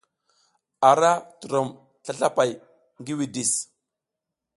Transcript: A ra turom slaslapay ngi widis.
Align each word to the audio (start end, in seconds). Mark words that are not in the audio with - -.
A 0.89 0.91
ra 0.99 1.11
turom 1.39 1.67
slaslapay 2.03 2.51
ngi 3.01 3.13
widis. 3.19 3.51